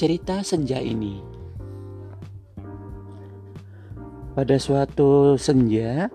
[0.00, 1.20] cerita senja ini.
[4.32, 6.08] Pada suatu senja,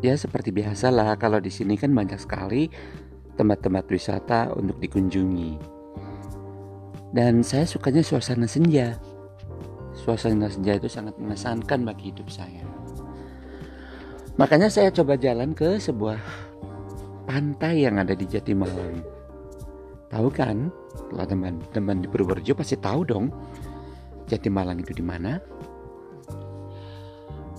[0.00, 2.72] ya seperti biasa lah kalau di sini kan banyak sekali
[3.36, 5.60] tempat-tempat wisata untuk dikunjungi.
[7.12, 8.96] Dan saya sukanya suasana senja.
[9.92, 12.64] Suasana senja itu sangat mengesankan bagi hidup saya.
[14.40, 16.16] Makanya saya coba jalan ke sebuah
[17.28, 19.11] pantai yang ada di Jatimalang.
[20.12, 20.68] Tahu kan?
[21.08, 23.32] Kalau teman-teman di Purworejo pasti tahu dong.
[24.28, 25.40] Jatimalang itu di mana?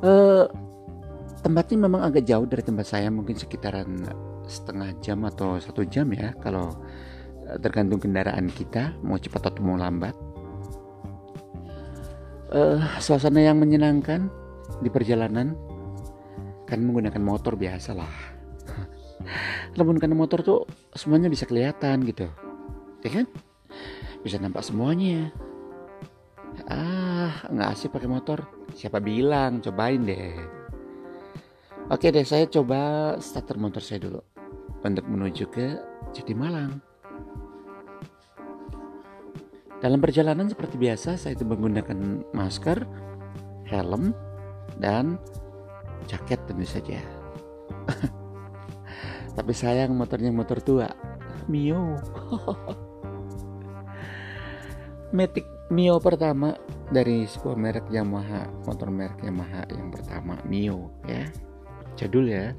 [0.06, 0.46] Uh,
[1.42, 4.06] tempatnya memang agak jauh dari tempat saya, mungkin sekitaran
[4.46, 6.68] setengah jam atau satu jam ya kalau
[7.48, 10.12] eh, tergantung kendaraan kita mau cepat atau mau lambat.
[12.54, 14.30] Uh, suasana yang menyenangkan
[14.84, 15.58] di perjalanan
[16.70, 17.98] kan menggunakan motor biasa
[19.82, 22.30] menggunakan motor tuh semuanya bisa kelihatan gitu,
[23.02, 23.26] ya kan?
[24.22, 25.34] Bisa nampak semuanya.
[26.70, 28.46] Ah nggak asik pakai motor.
[28.78, 29.58] Siapa bilang?
[29.66, 30.38] Cobain deh.
[31.90, 34.22] Oke deh saya coba starter motor saya dulu.
[34.84, 35.68] Untuk menuju ke
[36.38, 36.94] Malang.
[39.84, 42.88] dalam perjalanan seperti biasa saya itu menggunakan masker
[43.68, 44.16] helm
[44.80, 45.20] dan
[46.08, 47.04] jaket tentu saja
[49.34, 50.90] tapi sayang motornya motor tua
[51.50, 51.98] Mio
[55.14, 56.58] Matic Mio pertama
[56.90, 61.30] dari sebuah merek Yamaha, motor merek Yamaha yang pertama Mio ya.
[61.94, 62.58] Jadul ya.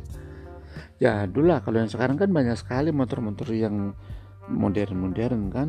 [1.03, 3.95] Jadul lah kalau yang sekarang kan banyak sekali motor-motor yang
[4.51, 5.69] modern-modern kan.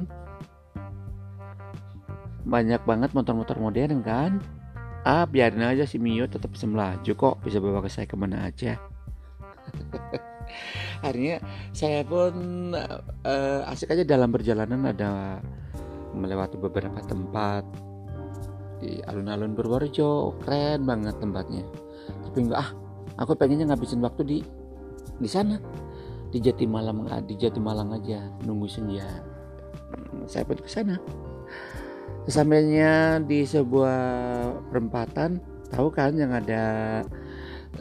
[2.45, 4.41] Banyak banget motor-motor modern kan.
[5.05, 8.45] Ah biarin aja si Mio tetap bisa melaju kok bisa bawa ke saya ke mana
[8.45, 8.77] aja.
[11.03, 11.37] Akhirnya
[11.75, 12.33] saya pun
[12.73, 15.39] uh, asik aja dalam perjalanan ada
[16.15, 17.63] melewati beberapa tempat
[18.79, 20.39] di alun-alun Purworejo.
[20.43, 21.63] Keren banget tempatnya.
[22.29, 22.69] Tapi enggak ah
[23.19, 24.37] aku pengennya ngabisin waktu di
[25.19, 25.59] di sana.
[26.33, 29.07] Di Jatimalang ah, di Jatimalang aja nunggu senja.
[30.27, 30.99] Saya pun ke sana.
[32.25, 34.01] Sesampainya di sebuah
[34.73, 35.37] perempatan
[35.69, 36.63] tahu kan yang ada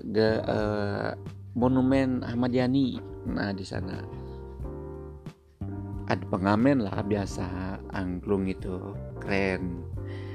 [0.04, 1.10] the, uh,
[1.54, 2.98] monumen Ahmad Yani
[3.30, 4.02] nah di sana.
[6.04, 7.80] Ada pengamen lah biasa.
[7.94, 8.92] Angklung itu
[9.22, 9.80] keren.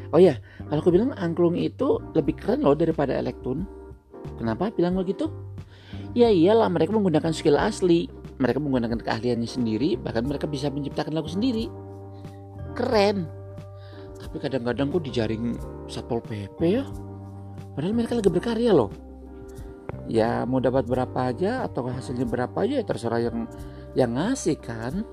[0.10, 3.68] Oh ya kalau aku bilang angklung itu lebih keren loh daripada elektron.
[4.42, 5.30] Kenapa bilang begitu?
[6.18, 8.10] Ya iyalah mereka menggunakan skill asli.
[8.40, 11.70] Mereka menggunakan keahliannya sendiri bahkan mereka bisa menciptakan lagu sendiri.
[12.74, 13.28] Keren.
[14.20, 16.84] Tapi kadang-kadang kok dijaring satpol pp ya?
[17.76, 19.09] Padahal mereka lagi berkarya loh
[20.10, 23.46] ya mau dapat berapa aja atau hasilnya berapa aja ya terserah yang
[23.94, 25.06] yang ngasih kan.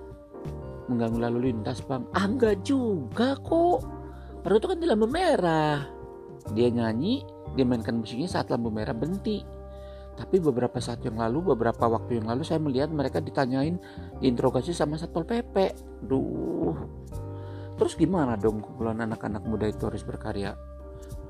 [0.89, 2.09] Mengganggu lalu lintas bang.
[2.17, 3.85] Ah enggak juga kok.
[4.41, 5.85] Baru itu kan di lampu merah.
[6.57, 7.23] Dia nyanyi
[7.55, 9.45] dia mainkan musiknya saat lampu merah berhenti.
[10.17, 13.77] Tapi beberapa saat yang lalu beberapa waktu yang lalu saya melihat mereka ditanyain
[14.25, 15.77] diinterogasi sama satpol pp
[16.09, 16.73] duh.
[17.77, 20.57] Terus gimana dong kumpulan anak-anak muda itu harus berkarya?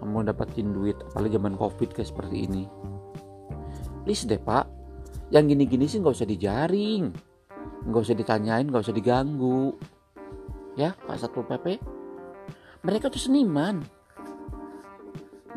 [0.07, 2.63] Mau dapetin duit apalagi zaman covid kayak seperti ini
[4.07, 4.71] please deh pak.
[5.35, 7.11] Yang gini-gini sih nggak usah dijaring.
[7.91, 9.75] Nggak usah ditanyain nggak usah diganggu.
[10.79, 11.83] Ya Pak Satpol PP
[12.87, 13.83] mereka tuh seniman.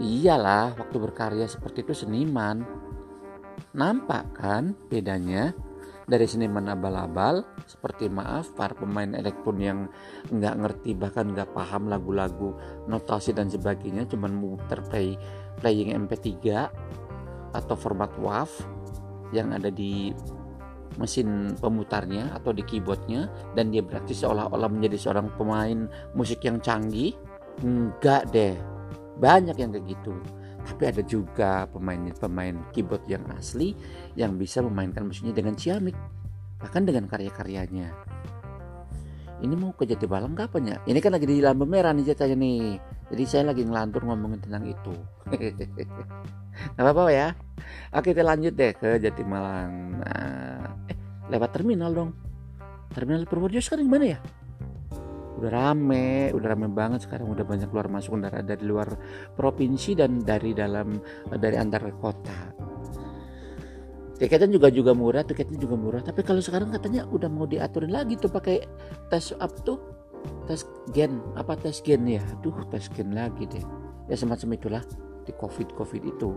[0.01, 2.65] Iyalah waktu berkarya seperti itu seniman.
[3.77, 5.53] Nampak kan bedanya?
[6.09, 9.79] Dari seniman abal-abal seperti maaf para pemain elektron yang
[10.33, 12.57] nggak ngerti bahkan nggak paham lagu-lagu
[12.89, 15.13] notasi dan sebagainya cuman muter play
[15.61, 16.25] playing MP3
[17.53, 18.51] atau format WAV
[19.33, 20.13] yang ada di
[20.97, 27.13] mesin pemutarnya atau di keyboardnya dan dia berarti seolah-olah menjadi seorang pemain musik yang canggih?
[27.61, 28.57] Enggak deh.
[29.19, 30.15] Banyak yang kayak gitu.
[30.65, 33.73] Tapi ada juga pemain-pemain keyboard yang asli
[34.13, 35.95] yang bisa memainkan musiknya dengan ciamik
[36.59, 37.95] bahkan dengan karya-karyanya.
[39.39, 42.63] Ini mau ke Jatibalang kapan ya ini kan lagi di lampu merah nih ceritanya nih.
[43.09, 44.93] Jadi saya lagi ngelantur ngomongin tentang itu
[46.75, 47.27] nggak apa-apa ya.
[47.93, 50.01] Oke kita lanjut deh ke Jatimalang.
[50.01, 50.97] Nah, eh
[51.29, 52.11] lewat terminal dong.
[52.93, 54.19] Terminal Purworejo sekarang gimana ya?
[55.39, 57.29] Udah rame udah rame banget sekarang.
[57.31, 58.89] Udah banyak keluar masuk kendaraan dari luar
[59.33, 60.99] provinsi dan dari dalam
[61.31, 62.53] dari antar kota.
[64.19, 66.01] Tiketnya juga juga murah tiketnya juga murah.
[66.03, 68.67] Tapi kalau sekarang katanya udah mau diaturin lagi tuh pakai
[69.07, 69.79] tes up tuh.
[70.43, 72.19] Tes gen apa tes gen ya?
[72.35, 73.63] Aduh tes gen lagi deh.
[74.11, 74.83] Ya semacam itulah
[75.29, 76.33] di covid covid itu.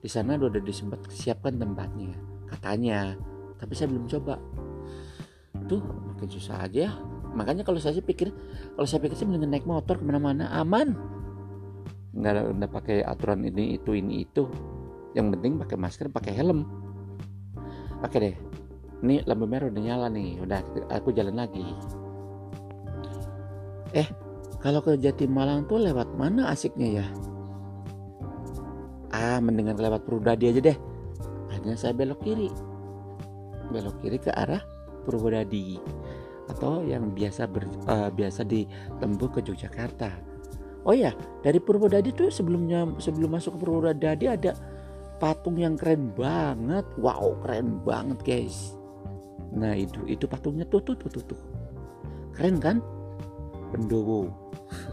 [0.00, 2.16] Di sana udah disempat siapkan tempatnya
[2.48, 3.12] katanya.
[3.60, 4.40] Tapi saya belum coba.
[5.68, 6.96] Tuh makin susah aja
[7.34, 8.30] makanya kalau saya sih pikir
[8.78, 10.48] kalau saya pikir sih mendingan naik motor ke mana-mana.
[10.56, 10.96] Aman.
[12.16, 14.48] Nggak ada pakai aturan ini itu ini itu.
[15.12, 16.64] Yang penting pakai masker pakai helm.
[18.00, 18.36] Oke deh.
[19.04, 20.40] Ini lampu merah udah nyala nih.
[20.40, 21.64] Udah aku jalan lagi.
[23.92, 24.08] Eh
[24.64, 27.06] kalau ke Jatimalang tuh lewat mana asiknya ya
[29.14, 30.78] ah mendingan lewat Purwodadi aja deh
[31.54, 32.50] akhirnya saya belok kiri
[33.70, 34.60] belok kiri ke arah
[35.06, 35.78] Purwodadi
[36.48, 40.12] atau yang biasa ber, uh, biasa ditempuh ke Yogyakarta.
[40.84, 44.52] Oh ya, dari Purwodadi tuh sebelumnya sebelum masuk ke Purwodadi ada
[45.16, 46.84] patung yang keren banget.
[47.00, 48.76] Wow, keren banget, guys.
[49.56, 51.24] Nah, itu itu patungnya tuh tuh tuh tuh.
[51.32, 51.40] tuh.
[52.36, 52.84] Keren kan?
[53.72, 54.28] Bendowo.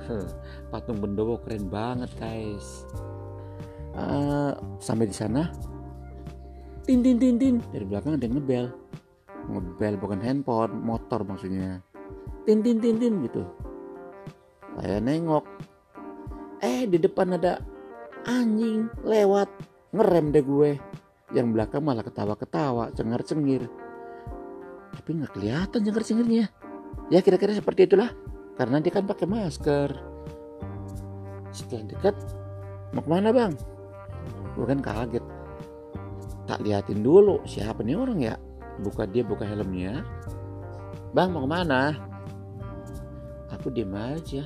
[0.71, 2.87] Patung Bendowo keren banget, guys.
[3.91, 5.51] Uh, sampai di sana.
[6.87, 7.55] Tin tin tin tin.
[7.71, 8.65] Dari belakang ada yang ngebel.
[9.51, 11.83] Ngebel bukan handphone motor maksudnya.
[12.47, 13.43] Tin tin tin tin gitu.
[14.79, 15.45] Saya nengok.
[16.63, 17.59] Eh di depan ada
[18.23, 19.51] anjing lewat.
[19.91, 20.71] Ngerem deh gue.
[21.35, 23.67] Yang belakang malah ketawa-ketawa cengar-cengir.
[24.95, 26.47] Tapi nggak kelihatan cengar-cengirnya.
[27.11, 28.11] Ya kira-kira seperti itulah.
[28.55, 29.89] Karena dia kan pakai masker.
[31.51, 32.15] Setelah dekat
[32.95, 33.51] mau ke mana bang
[34.55, 35.25] gue kan kaget.
[36.49, 38.35] Tak liatin dulu siapa nih orang ya.
[38.81, 40.03] Buka dia buka helmnya.
[41.11, 41.95] Bang mau ke mana?
[43.51, 44.43] Aku diem aja.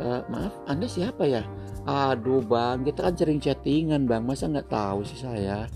[0.00, 1.42] E, maaf anda siapa ya?
[1.86, 4.22] Aduh bang kita kan sering chattingan bang.
[4.22, 5.66] Masa nggak tahu sih saya?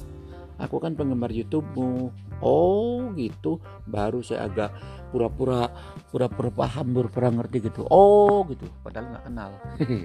[0.58, 2.14] Aku kan penggemar YouTubemu.
[2.42, 3.58] Oh gitu?
[3.86, 4.70] Baru saya agak
[5.10, 5.70] pura-pura
[6.10, 7.82] pura-pura paham pura-pura ngerti gitu.
[7.90, 8.66] Oh gitu.
[8.82, 9.50] Padahal nggak kenal.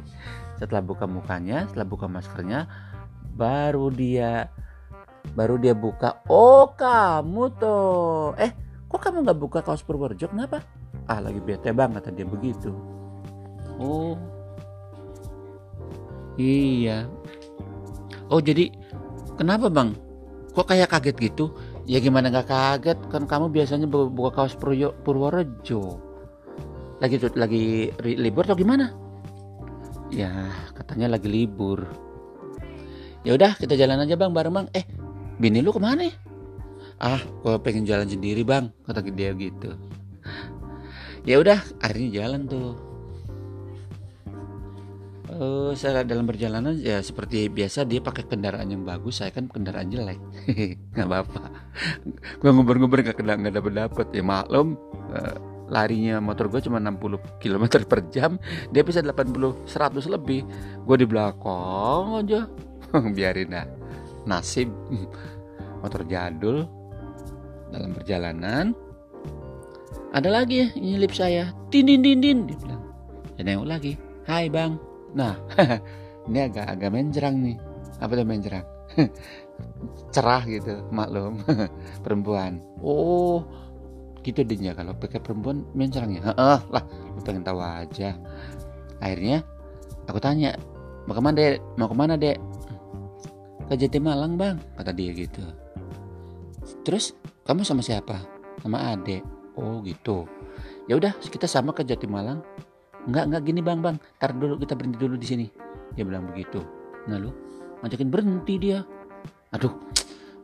[0.60, 2.68] Setelah buka mukanya setelah buka maskernya
[3.40, 4.52] baru dia
[5.32, 6.20] baru dia buka.
[6.28, 8.52] Oh kamu tuh eh
[8.92, 10.28] kok kamu nggak buka kaos Purworejo?
[10.28, 10.60] Kenapa?
[11.08, 12.76] Ah lagi bete banget kata dia begitu.
[13.80, 14.20] Oh.
[16.36, 17.08] Iya.
[18.28, 18.68] Oh jadi
[19.40, 19.96] kenapa bang?
[20.52, 21.56] Kok kayak kaget gitu?
[21.88, 23.00] Ya gimana nggak kaget?
[23.08, 26.04] Kan kamu biasanya buka kaos Purworejo.
[27.00, 28.92] Lagi lagi libur atau gimana?
[30.12, 32.09] Ya katanya lagi libur
[33.28, 34.68] ya udah kita jalan aja bang bareng bang.
[34.76, 34.86] Eh
[35.40, 36.12] bini lu ke mana
[37.00, 39.72] ah gue pengen jalan sendiri bang kata dia gitu.
[41.24, 42.76] Ya udah akhirnya jalan tuh.
[45.30, 49.88] Uh, saya dalam perjalanan ya seperti biasa dia pakai kendaraan yang bagus saya kan kendaraan
[49.88, 50.20] jelek.
[50.98, 51.42] Nggak apa-apa.
[52.44, 54.76] Gue ngobrol-ngobrol nggak kena nggak dapet dapet ya maklum
[55.16, 55.38] uh,
[55.70, 58.42] larinya motor gue cuma 60 km per jam
[58.74, 60.44] dia bisa 80 100 lebih.
[60.84, 62.50] Gue di belakang aja
[63.18, 63.68] biarin dah.
[64.26, 64.70] Nasib.
[65.82, 66.66] Motor jadul.
[67.70, 68.74] Dalam perjalanan.
[70.10, 71.54] Ada lagi ya nyelip saya.
[71.70, 72.38] Tin din din din.
[72.50, 72.82] Dia bilang.
[73.38, 73.94] Saya nengok lagi.
[74.26, 74.78] Hai bang.
[75.14, 75.38] Nah
[76.30, 77.58] ini agak agak menjerang nih.
[78.02, 78.66] Apa tuh menjerang?
[80.14, 81.42] Cerah gitu maklum.
[82.02, 82.58] Perempuan.
[82.82, 83.46] Oh
[84.20, 86.22] gitu dia kalau pakai perempuan menjerang ya?
[86.34, 86.84] Heeh, lah
[87.16, 88.18] lu pengen tahu aja.
[89.00, 89.46] Akhirnya
[90.10, 90.58] aku tanya
[91.08, 91.58] mau ke mana dek?
[91.80, 92.38] Mau ke mana dek
[93.70, 95.46] ke Jati Malang bang kata dia gitu.
[96.82, 97.14] Terus
[97.46, 98.18] kamu sama siapa?
[98.66, 99.22] Sama adek
[99.54, 100.26] oh gitu.
[100.90, 102.42] Ya udah kita sama ke Jati Malang.
[103.06, 103.96] Nggak nggak gini bang bang.
[104.18, 105.46] Tar dulu kita berhenti dulu di sini.
[105.94, 106.66] Dia bilang begitu.
[107.06, 107.30] Nah lu
[107.86, 108.82] ngajakin berhenti dia.
[109.54, 109.74] Aduh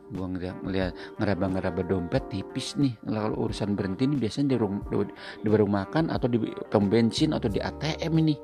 [0.06, 2.94] gua ngeliat, ngeliat ngeraba-ngeraba dompet tipis nih.
[3.02, 5.02] Kalau urusan berhenti nih biasanya di, rum, di,
[5.42, 6.38] di warung makan atau di
[6.70, 8.38] pom bensin atau di ATM ini.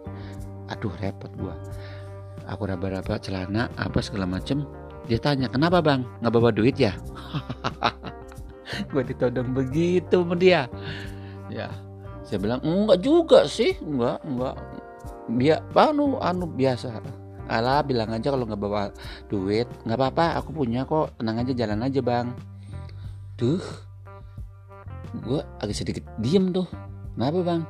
[0.75, 1.55] Aduh repot gua
[2.47, 4.67] aku raba-raba celana apa segala macem.
[5.11, 6.07] Dia tanya kenapa bang?
[6.23, 6.95] Nggak bawa duit ya?
[8.93, 10.71] Gue ditodong begitu sama dia.
[11.53, 11.69] Ya
[12.25, 13.77] saya bilang enggak juga sih.
[13.83, 14.57] Enggak enggak
[15.39, 17.03] dia anu anu biasa.
[17.51, 18.95] Alah bilang aja kalau nggak bawa
[19.29, 19.67] duit.
[19.85, 21.13] Nggak apa-apa aku punya kok.
[21.19, 22.27] Tenang aja jalan aja bang.
[23.37, 23.61] Tuh
[25.13, 26.65] gue agak sedikit diem tuh.
[27.13, 27.63] Kenapa bang?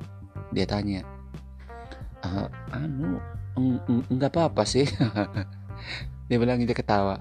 [0.52, 1.02] Dia tanya
[2.22, 3.18] ah, anu
[4.08, 4.86] nggak apa-apa sih.
[6.30, 7.20] Dia bilang dia ketawa.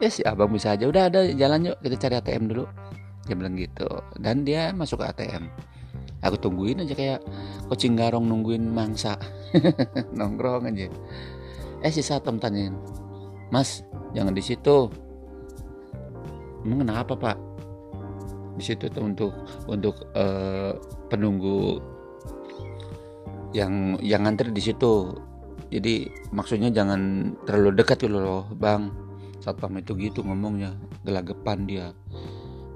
[0.00, 0.88] Ya si abang bisa aja.
[0.88, 1.76] Udah ada jalan yuk.
[1.84, 2.64] Kita cari ATM dulu.
[3.28, 3.84] Dia bilang gitu.
[4.16, 5.44] Dan dia masuk ke ATM
[6.26, 7.20] aku tungguin aja kayak
[7.70, 9.14] kucing garong nungguin mangsa.
[10.18, 10.90] Nongkrong aja.
[11.84, 12.74] Eh si satem tanyain
[13.54, 14.90] mas jangan di situ.
[16.66, 17.38] Emang kenapa pak?
[18.58, 19.32] Di situ tuh untuk
[19.70, 20.74] untuk uh,
[21.06, 21.78] penunggu
[23.54, 25.14] yang yang ngantri di situ
[25.66, 28.90] jadi maksudnya jangan terlalu dekat dulu loh bang.
[29.42, 31.86] Satpam itu gitu ngomongnya gelagapan dia.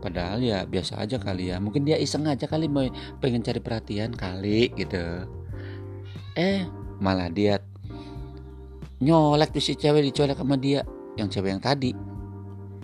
[0.01, 1.63] Padahal ya biasa aja kali ya.
[1.63, 2.87] Mungkin dia iseng aja kali mau
[3.23, 5.27] pengen cari perhatian kali gitu.
[6.35, 6.67] Eh
[6.99, 7.63] malah dia
[9.01, 10.83] nyolek tuh si cewek dicolek sama dia.
[11.15, 11.91] Yang cewek yang tadi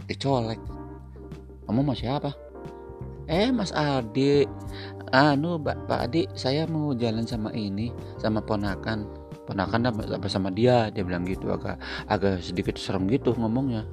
[0.06, 0.60] dicolek.
[1.66, 2.30] Kamu mau siapa?
[3.26, 4.46] Eh mas adik
[5.10, 7.90] anu pak, pak adik saya mau jalan sama ini
[8.22, 11.78] sama ponakan ponakan apa sama dia dia bilang gitu agak
[12.10, 13.86] agak sedikit serem gitu ngomongnya.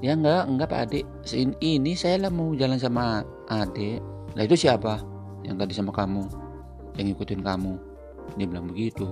[0.00, 1.04] Ya enggak enggak pak adik
[1.60, 4.00] ini saya lah mau jalan sama adik
[4.36, 5.00] lah itu siapa
[5.44, 6.24] yang tadi sama kamu?
[6.96, 7.72] Yang ngikutin kamu?
[8.40, 9.06] Dia bilang begitu.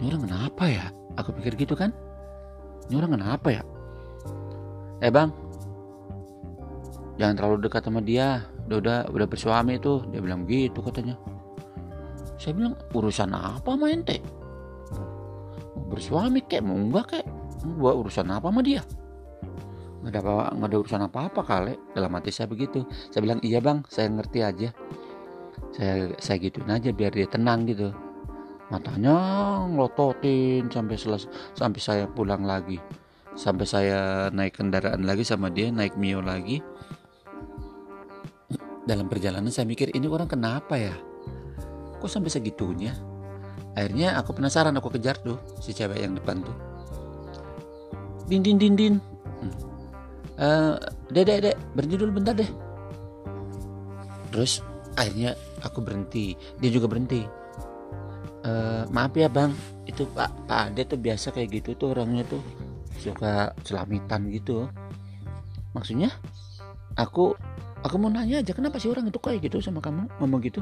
[0.00, 0.86] Ini orang kenapa ya?
[1.20, 1.92] Aku pikir gitu kan?
[2.88, 3.62] Ini orang kenapa ya?
[5.04, 5.32] Eh bang.
[7.20, 8.48] Jangan terlalu dekat sama dia.
[8.68, 10.04] Udah udah udah bersuami tuh.
[10.08, 11.16] Dia bilang gitu katanya
[12.42, 13.70] saya bilang urusan apa
[14.02, 14.18] teh
[15.78, 17.26] mau bersuami kek mau enggak kek?
[17.78, 18.82] Gua urusan apa sama dia?
[20.02, 22.82] Nggak ada apa nggak ada urusan apa apa kali dalam hati saya begitu.
[23.14, 24.68] Saya bilang iya bang saya ngerti aja.
[25.70, 27.94] Saya saya gituin aja biar dia tenang gitu.
[28.74, 29.14] Matanya
[29.70, 32.82] ngelototin sampai selesai sampai saya pulang lagi.
[33.38, 36.58] Sampai saya naik kendaraan lagi sama dia naik mio lagi.
[38.82, 41.11] Dalam perjalanan saya mikir ini orang kenapa ya
[42.02, 42.90] kok sampai segitunya?
[43.78, 46.56] Akhirnya aku penasaran aku kejar tuh si cewek yang depan tuh.
[48.28, 48.94] Din din din din.
[49.40, 49.54] Hmm.
[50.36, 50.74] Uh,
[51.14, 52.50] dek dek berhenti dulu bentar deh.
[54.34, 54.60] Terus
[54.98, 56.36] akhirnya aku berhenti.
[56.60, 57.24] Dia juga berhenti.
[58.42, 59.54] Uh, maaf ya bang.
[59.88, 62.42] Itu pak pak ade tuh biasa kayak gitu tuh orangnya tuh.
[63.00, 64.68] Suka selamitan gitu.
[65.72, 66.12] Maksudnya
[66.98, 67.32] aku
[67.80, 70.12] aku mau nanya aja kenapa sih orang itu kayak gitu sama kamu?
[70.20, 70.60] Ngomong gitu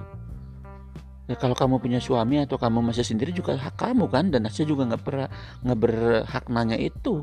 [1.30, 4.66] ya kalau kamu punya suami atau kamu masih sendiri juga hak kamu kan dan saya
[4.66, 5.28] juga nggak pernah
[5.62, 7.22] nggak berhak nanya itu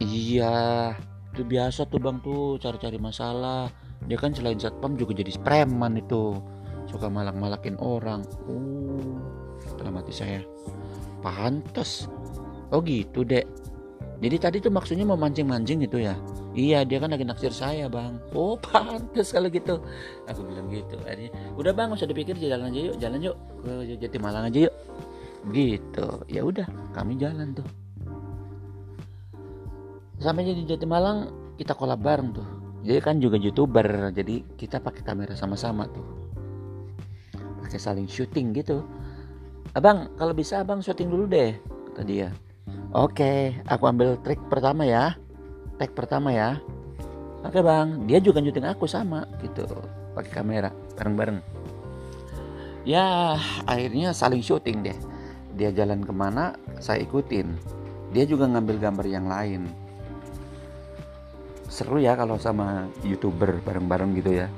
[0.00, 0.96] Iya,
[1.36, 3.68] itu biasa tuh bang tuh cari-cari masalah.
[4.08, 6.40] Dia kan selain satpam juga jadi preman itu,
[6.88, 8.24] suka malak-malakin orang.
[8.48, 9.20] Oh,
[9.76, 10.40] dalam hati saya,
[11.20, 12.08] pantas.
[12.72, 13.44] Oh gitu dek.
[14.24, 16.16] Jadi tadi tuh maksudnya mau mancing-mancing gitu ya?
[16.50, 18.18] Iya dia kan lagi naksir saya bang.
[18.34, 19.78] Oh pantas kalau gitu.
[20.26, 20.98] Aku bilang gitu.
[21.06, 24.74] Akhirnya, udah bang usah dipikir jalan aja yuk, jalan yuk ke Jati Malang aja yuk.
[25.46, 26.06] Begitu.
[26.26, 27.66] Ya udah kami jalan tuh
[30.20, 32.48] sampai jadi Jati Malang kita kolab bareng tuh
[32.84, 36.04] jadi kan juga youtuber jadi kita pakai kamera sama-sama tuh
[37.64, 38.84] pakai saling syuting gitu
[39.72, 41.56] abang kalau bisa abang syuting dulu deh
[41.90, 42.28] kata dia
[42.92, 45.16] oke aku ambil trik pertama ya
[45.80, 46.60] tag pertama ya.
[47.40, 48.04] Oke bang.
[48.04, 49.64] Dia juga syuting aku sama gitu.
[50.12, 50.68] Pakai kamera
[51.00, 51.40] bareng-bareng.
[52.84, 54.98] Ya akhirnya saling syuting deh.
[55.56, 56.52] Dia jalan ke mana
[56.84, 57.56] saya ikutin.
[58.12, 59.72] Dia juga ngambil gambar yang lain.
[61.72, 64.52] Seru ya kalau sama youtuber bareng-bareng gitu ya.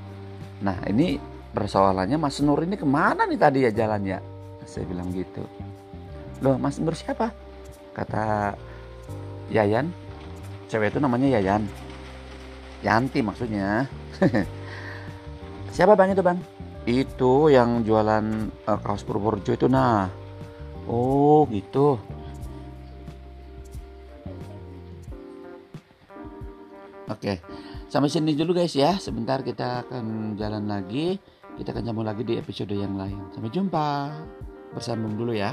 [0.59, 1.23] Nah ini
[1.55, 4.19] persoalannya Mas Nur ini ke mana nih tadi ya jalannya?
[4.67, 5.47] Saya bilang gitu.
[6.43, 7.31] Loh Mas Nur siapa?
[7.95, 8.59] Kata
[9.53, 10.02] Yayan
[10.73, 11.69] cewek itu namanya Yayan
[12.81, 13.85] Yanti maksudnya
[15.77, 16.41] siapa bang itu bang
[16.89, 20.09] itu yang jualan uh, kaos Purworejo itu nah
[20.89, 22.01] oh gitu
[27.13, 27.45] Oke,
[27.93, 28.97] sampai sini dulu guys ya.
[28.97, 31.21] Sebentar kita akan jalan lagi.
[31.61, 33.21] Kita akan sambung lagi di episode yang lain.
[33.37, 34.17] Sampai jumpa.
[34.73, 35.53] Bersambung dulu ya.